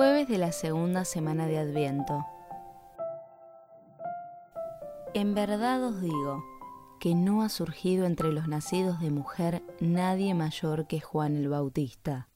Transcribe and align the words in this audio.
Jueves 0.00 0.28
de 0.28 0.38
la 0.38 0.50
segunda 0.50 1.04
semana 1.04 1.46
de 1.46 1.58
Adviento. 1.58 2.26
En 5.12 5.34
verdad 5.34 5.84
os 5.84 6.00
digo 6.00 6.42
que 6.98 7.14
no 7.14 7.42
ha 7.42 7.50
surgido 7.50 8.06
entre 8.06 8.32
los 8.32 8.48
nacidos 8.48 8.98
de 9.00 9.10
mujer 9.10 9.62
nadie 9.78 10.32
mayor 10.32 10.86
que 10.86 11.02
Juan 11.02 11.36
el 11.36 11.50
Bautista. 11.50 12.30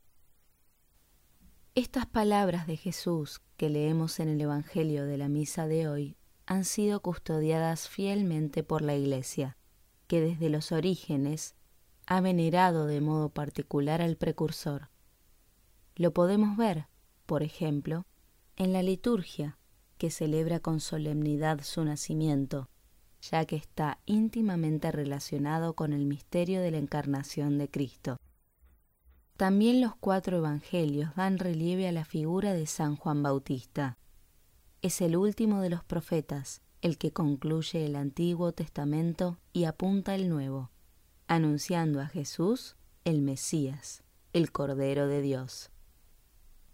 Estas 1.74 2.04
palabras 2.04 2.66
de 2.66 2.76
Jesús 2.76 3.40
que 3.56 3.70
leemos 3.70 4.20
en 4.20 4.28
el 4.28 4.42
Evangelio 4.42 5.06
de 5.06 5.16
la 5.16 5.30
misa 5.30 5.66
de 5.66 5.88
hoy 5.88 6.18
han 6.44 6.66
sido 6.66 7.00
custodiadas 7.00 7.88
fielmente 7.88 8.62
por 8.62 8.82
la 8.82 8.94
Iglesia, 8.94 9.56
que 10.06 10.20
desde 10.20 10.50
los 10.50 10.70
orígenes 10.70 11.54
ha 12.04 12.20
venerado 12.20 12.84
de 12.84 13.00
modo 13.00 13.30
particular 13.30 14.02
al 14.02 14.18
precursor. 14.18 14.90
Lo 15.96 16.12
podemos 16.12 16.58
ver, 16.58 16.88
por 17.26 17.42
ejemplo, 17.42 18.06
en 18.56 18.72
la 18.72 18.82
liturgia, 18.82 19.58
que 19.98 20.10
celebra 20.10 20.60
con 20.60 20.80
solemnidad 20.80 21.60
su 21.62 21.84
nacimiento, 21.84 22.68
ya 23.20 23.44
que 23.44 23.56
está 23.56 23.98
íntimamente 24.06 24.92
relacionado 24.92 25.74
con 25.74 25.92
el 25.92 26.04
misterio 26.04 26.60
de 26.60 26.70
la 26.70 26.78
encarnación 26.78 27.58
de 27.58 27.70
Cristo. 27.70 28.16
También 29.36 29.80
los 29.80 29.96
cuatro 29.96 30.36
evangelios 30.38 31.14
dan 31.16 31.38
relieve 31.38 31.88
a 31.88 31.92
la 31.92 32.04
figura 32.04 32.52
de 32.52 32.66
San 32.66 32.96
Juan 32.96 33.22
Bautista. 33.22 33.98
Es 34.82 35.00
el 35.00 35.16
último 35.16 35.60
de 35.60 35.70
los 35.70 35.82
profetas, 35.82 36.60
el 36.82 36.98
que 36.98 37.12
concluye 37.12 37.86
el 37.86 37.96
Antiguo 37.96 38.52
Testamento 38.52 39.38
y 39.52 39.64
apunta 39.64 40.14
el 40.14 40.28
Nuevo, 40.28 40.70
anunciando 41.26 42.00
a 42.00 42.06
Jesús, 42.06 42.76
el 43.04 43.22
Mesías, 43.22 44.04
el 44.32 44.52
Cordero 44.52 45.08
de 45.08 45.22
Dios. 45.22 45.70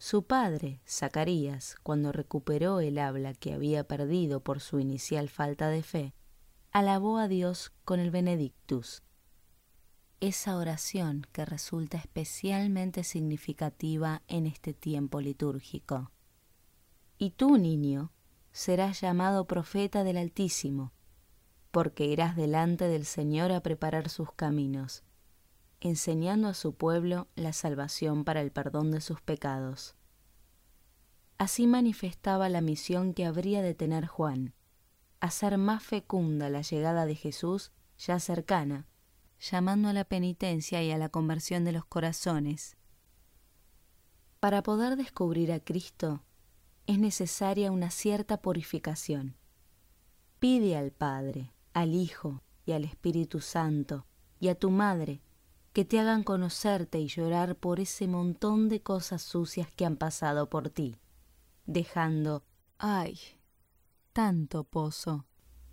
Su 0.02 0.22
padre, 0.22 0.80
Zacarías, 0.88 1.77
cuando 1.82 2.10
recuperó 2.10 2.80
el 2.80 2.96
habla 2.96 3.34
que 3.34 3.52
había 3.52 3.84
perdido 3.84 4.40
por 4.43 4.60
su 4.60 4.80
inicial 4.80 5.29
falta 5.29 5.68
de 5.68 5.82
fe, 5.82 6.15
alabó 6.73 7.18
a 7.18 7.29
Dios 7.29 7.74
con 7.84 8.01
el 8.01 8.10
Benedictus. 8.10 9.02
Esa 10.18 10.56
oración 10.56 11.26
que 11.32 11.45
resulta 11.45 11.98
especialmente 11.98 13.04
significativa 13.04 14.23
en 14.26 14.46
este 14.46 14.73
tiempo 14.73 15.21
litúrgico. 15.21 16.10
Y 17.18 17.32
tú, 17.32 17.59
niño, 17.59 18.10
serás 18.52 19.02
llamado 19.02 19.46
profeta 19.46 20.02
del 20.02 20.16
Altísimo, 20.16 20.95
porque 21.71 22.06
irás 22.06 22.37
delante 22.37 22.88
del 22.88 23.04
Señor 23.04 23.52
a 23.52 23.60
preparar 23.60 24.09
sus 24.09 24.32
caminos, 24.32 25.04
enseñando 25.80 26.48
a 26.48 26.54
su 26.54 26.74
pueblo 26.74 27.28
la 27.34 27.52
salvación 27.52 28.24
para 28.24 28.40
el 28.42 28.52
perdón 28.52 28.90
de 28.90 29.00
sus 29.00 29.20
pecados. 29.20 29.96
Así 31.38 31.66
manifestaba 31.66 32.48
la 32.48 32.60
misión 32.60 33.14
que 33.14 33.24
habría 33.24 33.62
de 33.62 33.74
tener 33.74 34.06
Juan, 34.06 34.54
hacer 35.20 35.56
más 35.56 35.82
fecunda 35.82 36.50
la 36.50 36.62
llegada 36.62 37.06
de 37.06 37.14
Jesús 37.14 37.72
ya 37.98 38.18
cercana, 38.20 38.87
llamando 39.40 39.88
a 39.88 39.92
la 39.95 40.04
penitencia 40.04 40.82
y 40.82 40.90
a 40.90 40.98
la 40.98 41.09
conversión 41.09 41.64
de 41.64 41.72
los 41.72 41.87
corazones. 41.87 42.76
Para 44.38 44.62
poder 44.62 44.96
descubrir 44.96 45.52
a 45.52 45.60
Cristo 45.60 46.24
es 46.87 46.98
necesaria 46.98 47.70
una 47.70 47.90
cierta 47.90 48.42
purificación. 48.42 49.37
Pide 50.38 50.76
al 50.76 50.92
Padre, 50.92 51.52
al 51.72 51.94
Hijo 51.94 52.42
y 52.66 52.72
al 52.72 52.84
Espíritu 52.84 53.40
Santo 53.40 54.06
y 54.40 54.48
a 54.48 54.54
tu 54.54 54.70
Madre 54.70 55.22
que 55.73 55.85
te 55.85 56.01
hagan 56.01 56.24
conocerte 56.24 56.99
y 56.99 57.07
llorar 57.07 57.57
por 57.57 57.80
ese 57.80 58.09
montón 58.09 58.68
de 58.68 58.82
cosas 58.82 59.23
sucias 59.23 59.71
que 59.73 59.87
han 59.87 59.96
pasado 59.96 60.51
por 60.51 60.71
ti, 60.71 60.96
dejando, 61.66 62.43
ay, 62.79 63.18
tanto 64.12 64.65
pozo. 64.65 65.27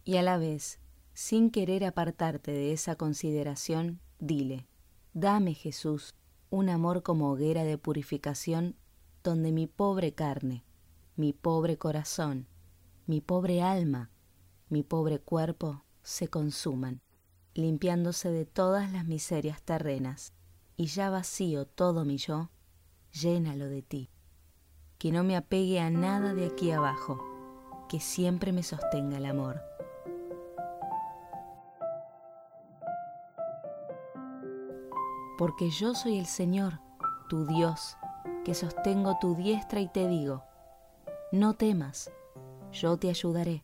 Y 0.04 0.17
a 0.17 0.22
la 0.22 0.38
vez, 0.38 0.80
sin 1.14 1.49
querer 1.49 1.83
apartarte 1.83 2.52
de 2.52 2.73
esa 2.73 2.95
consideración, 2.95 3.99
dile, 4.20 4.67
dame 5.14 5.54
Jesús 5.54 6.14
un 6.50 6.70
amor 6.70 7.04
como 7.04 7.32
hoguera 7.32 7.64
de 7.64 7.77
purificación 7.77 8.76
donde 9.23 9.52
mi 9.52 9.67
pobre 9.67 10.14
carne, 10.14 10.64
mi 11.16 11.33
pobre 11.33 11.77
corazón, 11.77 12.48
mi 13.08 13.20
pobre 13.20 13.61
alma, 13.61 14.11
mi 14.70 14.83
pobre 14.83 15.20
cuerpo 15.20 15.83
se 16.04 16.27
consuman, 16.30 17.02
limpiándose 17.58 18.32
de 18.32 18.45
todas 18.45 18.92
las 18.92 19.06
miserias 19.06 19.64
terrenas, 19.64 20.34
y 20.76 20.86
ya 20.86 21.10
vacío 21.10 21.66
todo 21.66 22.06
mi 22.06 22.18
yo, 22.18 22.52
llénalo 23.12 23.68
de 23.68 23.82
ti. 23.82 24.12
Que 25.00 25.12
no 25.12 25.23
me 25.23 25.36
apegue 25.36 25.80
a 25.80 25.90
nada 25.90 26.36
de 26.36 26.45
aquí 26.45 26.72
abajo, 26.72 27.20
que 27.90 28.00
siempre 28.00 28.52
me 28.52 28.62
sostenga 28.62 29.18
el 29.18 29.26
amor. 29.26 29.60
Porque 35.39 35.72
yo 35.72 35.95
soy 35.95 36.20
el 36.20 36.28
Señor, 36.28 36.80
tu 37.28 37.45
Dios, 37.48 37.98
que 38.45 38.54
sostengo 38.54 39.18
tu 39.20 39.36
diestra 39.36 39.80
y 39.80 39.88
te 39.88 40.08
digo, 40.08 40.44
no 41.32 41.56
temas, 41.56 42.12
yo 42.72 42.98
te 42.98 43.10
ayudaré. 43.10 43.64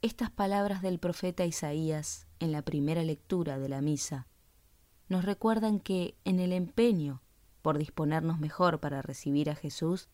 Estas 0.00 0.30
palabras 0.30 0.80
del 0.80 0.98
profeta 0.98 1.44
Isaías 1.44 2.27
en 2.40 2.52
la 2.52 2.62
primera 2.62 3.02
lectura 3.02 3.58
de 3.58 3.68
la 3.68 3.80
misa 3.80 4.26
nos 5.08 5.24
recuerdan 5.24 5.80
que 5.80 6.16
en 6.24 6.38
el 6.38 6.52
empeño 6.52 7.22
por 7.62 7.78
disponernos 7.78 8.38
mejor 8.38 8.78
para 8.80 9.02
recibir 9.02 9.50
a 9.50 9.54
Jesús, 9.54 10.08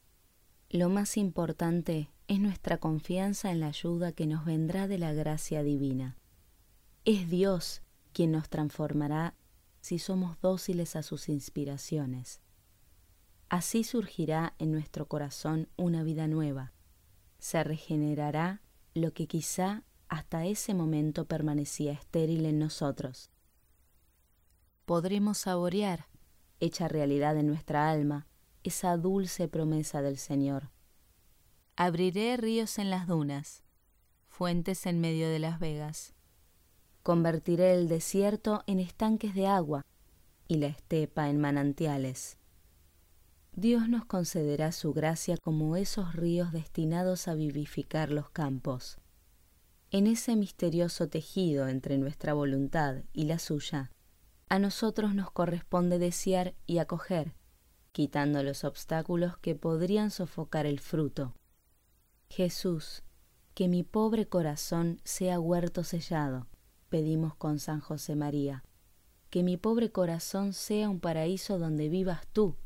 lo 0.71 0.89
más 0.89 1.17
importante 1.17 2.11
es 2.27 2.41
nuestra 2.41 2.79
confianza 2.79 3.51
en 3.51 3.61
la 3.61 3.69
ayuda 3.69 4.13
que 4.13 4.27
nos 4.27 4.45
vendrá 4.45 4.89
de 4.89 4.99
la 4.99 5.13
gracia 5.13 5.63
divina. 5.63 6.17
Es 7.05 7.29
Dios 7.29 7.83
quien 8.13 8.33
nos 8.33 8.49
transformará 8.49 9.35
si 9.81 9.99
somos 9.99 10.41
dóciles 10.41 10.97
a 10.97 11.03
sus 11.03 11.29
inspiraciones. 11.29 12.41
Así 13.49 13.85
surgirá 13.85 14.55
en 14.59 14.73
nuestro 14.73 15.07
corazón 15.07 15.69
una 15.77 16.03
vida 16.03 16.27
nueva. 16.27 16.73
Se 17.39 17.63
regenerará 17.63 18.63
lo 18.95 19.13
que 19.13 19.27
quizá 19.27 19.85
hasta 20.15 20.47
ese 20.47 20.75
momento 20.75 21.27
permanecía 21.27 21.91
estéril 21.91 22.47
en 22.47 22.61
nosotros. 22.61 23.33
Podremos 24.85 25.39
saborear, 25.39 26.07
hecha 26.61 26.87
realidad 26.87 27.37
en 27.37 27.49
nuestra 27.49 27.91
alma, 27.91 28.29
esa 28.63 28.97
dulce 28.97 29.49
promesa 29.49 30.03
del 30.03 30.17
Señor. 30.19 30.71
Abriré 31.75 32.37
ríos 32.37 32.79
en 32.79 32.91
las 32.91 33.09
dunas, 33.09 33.65
fuentes 34.29 34.87
en 34.87 35.01
medio 35.01 35.29
de 35.29 35.41
las 35.41 35.59
vegas. 35.59 36.15
Convertiré 37.03 37.75
el 37.75 37.89
desierto 37.89 38.63
en 38.69 38.79
estanques 38.79 39.35
de 39.35 39.49
agua 39.49 39.85
y 40.47 40.59
la 40.59 40.69
estepa 40.69 41.29
en 41.29 41.41
manantiales. 41.41 42.39
Dios 43.53 43.89
nos 43.89 44.05
concederá 44.05 44.71
su 44.71 44.93
gracia 44.93 45.37
como 45.39 45.75
esos 45.75 46.15
ríos 46.15 46.53
destinados 46.53 47.27
a 47.27 47.35
vivificar 47.35 48.11
los 48.11 48.31
campos. 48.31 48.99
En 49.91 50.07
ese 50.07 50.37
misterioso 50.37 51.09
tejido 51.09 51.69
entre 51.69 51.99
nuestra 51.99 52.35
voluntad 52.35 53.05
y 53.13 53.25
la 53.25 53.39
suya, 53.39 53.91
a 54.49 54.59
nosotros 54.59 55.15
nos 55.15 55.31
corresponde 55.31 55.99
desear 55.99 56.55
y 56.67 56.79
acoger, 56.79 57.35
quitando 57.93 58.43
los 58.43 58.65
obstáculos 58.65 59.39
que 59.39 59.55
podrían 59.55 60.11
sofocar 60.11 60.67
el 60.67 60.81
fruto. 60.81 61.35
Jesús, 62.29 63.05
que 63.55 63.69
mi 63.69 63.85
pobre 63.85 64.27
corazón 64.27 65.01
sea 65.05 65.39
huerto 65.39 65.85
sellado, 65.85 66.49
pedimos 66.89 67.35
con 67.37 67.59
San 67.59 67.81
José 67.81 68.17
María, 68.17 68.65
que 69.31 69.43
mi 69.43 69.57
pobre 69.57 69.91
corazón 69.91 70.53
sea 70.53 70.89
un 70.89 71.01
paraíso 71.01 71.59
donde 71.59 71.89
vivas 71.89 72.27
tú, 72.33 72.57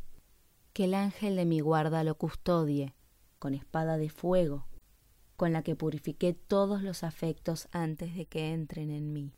que 0.72 0.84
el 0.84 0.94
ángel 0.94 1.36
de 1.36 1.44
mi 1.44 1.60
guarda 1.60 2.04
lo 2.04 2.16
custodie, 2.16 2.94
con 3.38 3.54
espada 3.54 3.98
de 3.98 4.08
fuego, 4.08 4.66
con 5.38 5.52
la 5.52 5.62
que 5.62 5.76
purifiqué 5.76 6.34
todos 6.34 6.82
los 6.82 7.04
afectos 7.04 7.68
antes 7.70 8.16
de 8.16 8.26
que 8.26 8.52
entren 8.52 8.90
en 8.90 9.12
mí. 9.12 9.32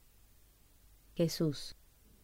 Jesús, 1.14 1.76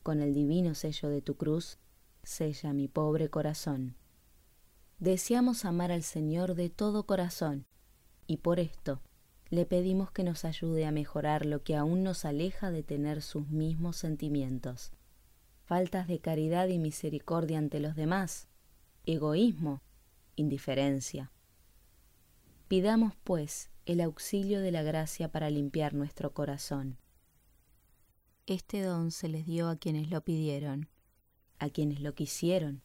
con 0.03 0.23
el 0.23 0.33
divino 0.33 0.75
sello 0.75 1.11
de 1.11 1.21
tu 1.21 1.37
cruz, 1.37 1.77
sella 2.23 2.73
mi 2.73 2.89
pobre 2.89 3.29
corazón. 3.29 3.95
Deseamos 4.99 5.67
amar 5.67 5.93
al 5.93 6.05
Señor 6.05 6.55
de 6.55 6.71
todo 6.71 7.05
corazón, 7.05 7.67
y 8.27 8.39
por 8.39 8.61
esto 8.61 9.03
le 9.51 9.67
pedimos 9.67 10.11
que 10.11 10.25
nos 10.25 10.47
ayude 10.47 10.87
a 10.87 10.91
mejorar 10.91 11.45
lo 11.45 11.63
que 11.63 11.77
aún 11.77 12.03
nos 12.03 12.25
aleja 12.25 12.71
de 12.71 12.83
tener 12.83 13.21
sus 13.21 13.47
mismos 13.49 13.99
sentimientos, 13.99 14.91
faltas 15.67 16.09
de 16.09 16.19
caridad 16.19 16.69
y 16.69 16.79
misericordia 16.79 17.59
ante 17.59 17.79
los 17.81 17.95
demás, 17.95 18.49
egoísmo, 19.05 19.83
indiferencia. 20.35 21.31
Pidamos, 22.69 23.15
pues, 23.23 23.71
el 23.85 24.01
auxilio 24.01 24.61
de 24.61 24.73
la 24.73 24.83
gracia 24.83 25.31
para 25.31 25.51
limpiar 25.51 25.95
nuestro 25.95 26.35
corazón. 26.35 26.99
Este 28.47 28.83
don 28.83 29.13
se 29.13 29.29
les 29.29 29.47
dio 29.47 29.69
a 29.69 29.77
quienes 29.77 30.11
lo 30.11 30.23
pidieron, 30.23 30.89
a 31.61 31.71
quienes 31.71 32.01
lo 32.01 32.17
quisieron, 32.17 32.83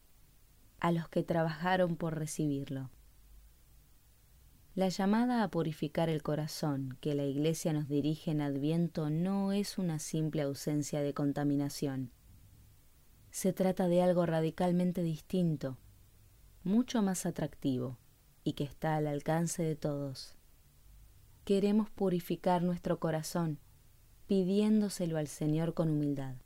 a 0.78 0.92
los 0.92 1.08
que 1.08 1.24
trabajaron 1.24 1.96
por 1.96 2.16
recibirlo. 2.16 2.90
La 4.76 4.88
llamada 4.88 5.42
a 5.42 5.50
purificar 5.50 6.08
el 6.08 6.22
corazón 6.22 6.96
que 7.00 7.16
la 7.16 7.24
Iglesia 7.24 7.72
nos 7.72 7.88
dirige 7.88 8.30
en 8.30 8.40
Adviento 8.40 9.10
no 9.10 9.50
es 9.50 9.78
una 9.78 9.98
simple 9.98 10.42
ausencia 10.42 11.02
de 11.02 11.12
contaminación. 11.12 12.12
Se 13.32 13.52
trata 13.52 13.88
de 13.88 14.00
algo 14.00 14.26
radicalmente 14.26 15.02
distinto, 15.02 15.76
mucho 16.62 17.02
más 17.02 17.26
atractivo 17.26 17.98
y 18.44 18.54
que 18.54 18.64
está 18.64 18.96
al 18.96 19.06
alcance 19.06 19.62
de 19.62 19.76
todos. 19.76 20.36
Queremos 21.44 21.90
purificar 21.90 22.62
nuestro 22.62 22.98
corazón 22.98 23.58
pidiéndoselo 24.32 25.18
al 25.18 25.26
Señor 25.26 25.74
con 25.74 25.90
humildad, 25.90 26.36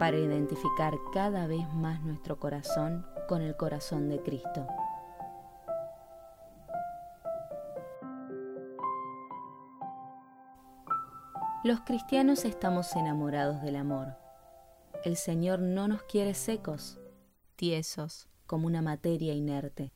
para 0.00 0.18
identificar 0.18 0.94
cada 1.12 1.46
vez 1.46 1.64
más 1.74 2.02
nuestro 2.02 2.40
corazón 2.40 3.06
con 3.28 3.40
el 3.40 3.56
corazón 3.56 4.08
de 4.08 4.20
Cristo. 4.20 4.66
Los 11.62 11.82
cristianos 11.82 12.44
estamos 12.44 12.96
enamorados 12.96 13.62
del 13.62 13.76
amor. 13.76 14.16
El 15.04 15.16
Señor 15.16 15.60
no 15.60 15.86
nos 15.86 16.02
quiere 16.02 16.34
secos, 16.34 16.98
tiesos, 17.54 18.28
como 18.46 18.66
una 18.66 18.82
materia 18.82 19.34
inerte. 19.34 19.92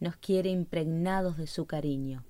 Nos 0.00 0.16
quiere 0.16 0.50
impregnados 0.50 1.36
de 1.36 1.46
su 1.46 1.66
cariño. 1.66 2.24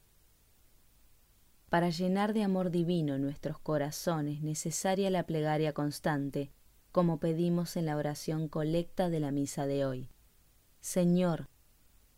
Para 1.68 1.90
llenar 1.90 2.34
de 2.34 2.42
amor 2.42 2.70
divino 2.70 3.16
nuestros 3.16 3.60
corazones 3.60 4.42
necesaria 4.42 5.08
la 5.08 5.22
plegaria 5.22 5.72
constante, 5.72 6.50
como 6.90 7.20
pedimos 7.20 7.76
en 7.76 7.86
la 7.86 7.96
oración 7.96 8.48
colecta 8.48 9.08
de 9.08 9.20
la 9.20 9.30
misa 9.30 9.66
de 9.66 9.84
hoy. 9.86 10.10
Señor, 10.80 11.48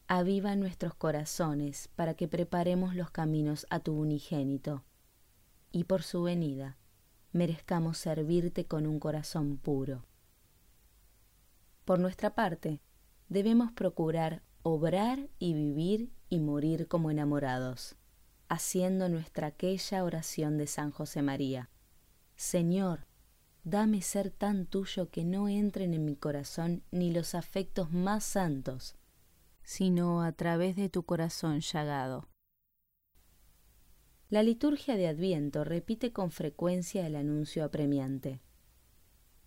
aviva 0.06 0.56
nuestros 0.56 0.94
corazones 0.94 1.88
para 1.96 2.14
que 2.14 2.28
preparemos 2.28 2.94
los 2.94 3.10
caminos 3.10 3.66
a 3.68 3.80
tu 3.80 3.92
unigénito 3.92 4.84
y 5.70 5.84
por 5.84 6.02
su 6.02 6.22
venida 6.22 6.78
merezcamos 7.32 7.98
servirte 7.98 8.64
con 8.64 8.86
un 8.86 8.98
corazón 8.98 9.58
puro. 9.58 10.06
Por 11.84 11.98
nuestra 11.98 12.34
parte, 12.34 12.80
debemos 13.28 13.70
procurar 13.72 14.42
obrar 14.62 15.28
y 15.38 15.54
vivir 15.54 16.12
y 16.28 16.38
morir 16.38 16.86
como 16.88 17.10
enamorados, 17.10 17.96
haciendo 18.48 19.08
nuestra 19.08 19.48
aquella 19.48 20.04
oración 20.04 20.56
de 20.56 20.66
San 20.66 20.90
José 20.90 21.22
María. 21.22 21.68
Señor, 22.36 23.06
dame 23.64 24.02
ser 24.02 24.30
tan 24.30 24.66
tuyo 24.66 25.10
que 25.10 25.24
no 25.24 25.48
entren 25.48 25.94
en 25.94 26.04
mi 26.04 26.16
corazón 26.16 26.82
ni 26.90 27.12
los 27.12 27.34
afectos 27.34 27.92
más 27.92 28.24
santos, 28.24 28.96
sino 29.64 30.22
a 30.22 30.32
través 30.32 30.76
de 30.76 30.88
tu 30.88 31.04
corazón 31.04 31.60
llagado. 31.60 32.28
La 34.28 34.42
liturgia 34.42 34.96
de 34.96 35.08
Adviento 35.08 35.62
repite 35.64 36.12
con 36.12 36.30
frecuencia 36.30 37.06
el 37.06 37.16
anuncio 37.16 37.64
apremiante. 37.64 38.40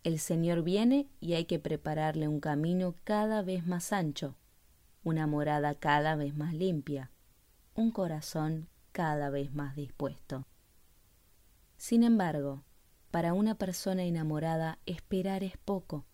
El 0.04 0.20
Señor 0.20 0.62
viene 0.62 1.08
y 1.20 1.32
hay 1.32 1.46
que 1.46 1.58
prepararle 1.58 2.28
un 2.28 2.38
camino 2.38 2.94
cada 3.02 3.42
vez 3.42 3.66
más 3.66 3.92
ancho, 3.92 4.36
una 5.06 5.28
morada 5.28 5.76
cada 5.76 6.16
vez 6.16 6.34
más 6.34 6.52
limpia, 6.52 7.12
un 7.76 7.92
corazón 7.92 8.68
cada 8.90 9.30
vez 9.30 9.54
más 9.54 9.76
dispuesto. 9.76 10.48
Sin 11.76 12.02
embargo, 12.02 12.64
para 13.12 13.32
una 13.32 13.54
persona 13.54 14.02
enamorada 14.02 14.80
esperar 14.84 15.44
es 15.44 15.58
poco. 15.58 16.06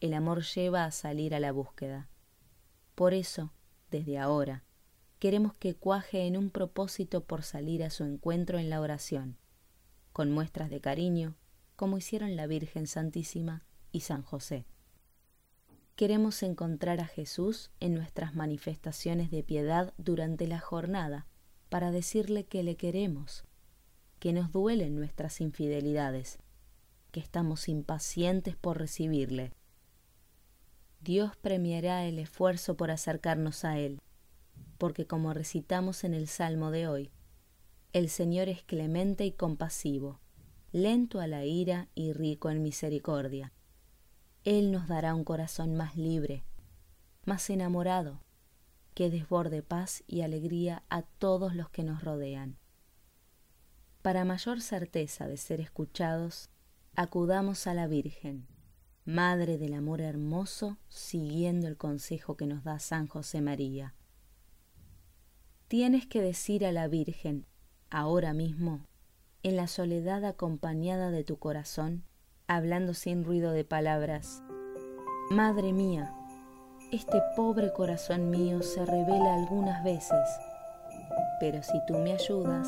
El 0.00 0.12
amor 0.12 0.42
lleva 0.42 0.84
a 0.84 0.90
salir 0.90 1.34
a 1.34 1.40
la 1.40 1.52
búsqueda. 1.52 2.10
Por 2.94 3.14
eso, 3.14 3.54
desde 3.90 4.18
ahora, 4.18 4.62
queremos 5.18 5.54
que 5.54 5.74
cuaje 5.74 6.26
en 6.26 6.36
un 6.36 6.50
propósito 6.50 7.24
por 7.24 7.42
salir 7.42 7.82
a 7.82 7.88
su 7.88 8.04
encuentro 8.04 8.58
en 8.58 8.68
la 8.68 8.82
oración, 8.82 9.38
con 10.12 10.30
muestras 10.30 10.68
de 10.68 10.82
cariño, 10.82 11.34
como 11.76 11.96
hicieron 11.96 12.36
la 12.36 12.46
Virgen 12.46 12.88
Santísima 12.88 13.64
y 13.90 14.00
San 14.00 14.22
José. 14.22 14.66
Queremos 15.98 16.44
encontrar 16.44 17.00
a 17.00 17.06
Jesús 17.06 17.72
en 17.80 17.94
nuestras 17.94 18.36
manifestaciones 18.36 19.32
de 19.32 19.42
piedad 19.42 19.92
durante 19.98 20.46
la 20.46 20.60
jornada 20.60 21.26
para 21.68 21.90
decirle 21.90 22.46
que 22.46 22.62
le 22.62 22.76
queremos, 22.76 23.42
que 24.20 24.32
nos 24.32 24.52
duelen 24.52 24.94
nuestras 24.94 25.40
infidelidades, 25.40 26.38
que 27.10 27.18
estamos 27.18 27.68
impacientes 27.68 28.54
por 28.54 28.78
recibirle. 28.78 29.52
Dios 31.00 31.36
premiará 31.36 32.06
el 32.06 32.20
esfuerzo 32.20 32.76
por 32.76 32.92
acercarnos 32.92 33.64
a 33.64 33.78
Él 33.78 34.00
porque 34.78 35.06
como 35.06 35.34
recitamos 35.34 36.04
en 36.04 36.14
el 36.14 36.28
Salmo 36.28 36.70
de 36.70 36.86
hoy, 36.86 37.10
el 37.92 38.08
Señor 38.08 38.48
es 38.48 38.62
clemente 38.62 39.26
y 39.26 39.32
compasivo, 39.32 40.20
lento 40.70 41.20
a 41.20 41.26
la 41.26 41.44
ira 41.44 41.88
y 41.96 42.12
rico 42.12 42.50
en 42.50 42.62
misericordia. 42.62 43.52
Él 44.48 44.72
nos 44.72 44.88
dará 44.88 45.14
un 45.14 45.24
corazón 45.24 45.76
más 45.76 45.96
libre, 45.96 46.42
más 47.26 47.50
enamorado, 47.50 48.22
que 48.94 49.10
desborde 49.10 49.62
paz 49.62 50.02
y 50.06 50.22
alegría 50.22 50.82
a 50.88 51.02
todos 51.02 51.54
los 51.54 51.68
que 51.68 51.84
nos 51.84 52.02
rodean. 52.02 52.56
Para 54.00 54.24
mayor 54.24 54.62
certeza 54.62 55.28
de 55.28 55.36
ser 55.36 55.60
escuchados, 55.60 56.48
acudamos 56.96 57.66
a 57.66 57.74
la 57.74 57.86
Virgen, 57.86 58.46
Madre 59.04 59.58
del 59.58 59.74
Amor 59.74 60.00
Hermoso, 60.00 60.78
siguiendo 60.88 61.68
el 61.68 61.76
consejo 61.76 62.38
que 62.38 62.46
nos 62.46 62.64
da 62.64 62.78
San 62.78 63.06
José 63.06 63.42
María 63.42 63.94
tienes 65.68 66.06
que 66.06 66.22
decir 66.22 66.64
a 66.64 66.72
la 66.72 66.88
Virgen, 66.88 67.44
ahora 67.90 68.32
mismo, 68.32 68.86
en 69.42 69.56
la 69.56 69.66
soledad 69.66 70.24
acompañada 70.24 71.10
de 71.10 71.24
tu 71.24 71.38
corazón, 71.38 72.04
hablando 72.48 72.94
sin 72.94 73.24
ruido 73.24 73.52
de 73.52 73.64
palabras, 73.64 74.42
Madre 75.30 75.74
mía, 75.74 76.10
este 76.90 77.22
pobre 77.36 77.70
corazón 77.74 78.30
mío 78.30 78.62
se 78.62 78.84
revela 78.86 79.34
algunas 79.34 79.84
veces, 79.84 80.26
pero 81.38 81.62
si 81.62 81.78
tú 81.86 81.98
me 81.98 82.14
ayudas, 82.14 82.66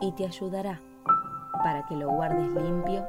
y 0.00 0.12
te 0.12 0.26
ayudará 0.26 0.80
para 1.62 1.84
que 1.86 1.94
lo 1.94 2.10
guardes 2.10 2.50
limpio 2.50 3.06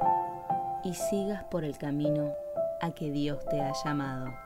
y 0.84 0.94
sigas 0.94 1.44
por 1.46 1.64
el 1.64 1.78
camino 1.78 2.34
a 2.82 2.92
que 2.92 3.12
Dios 3.12 3.44
te 3.46 3.62
ha 3.62 3.72
llamado. 3.84 4.45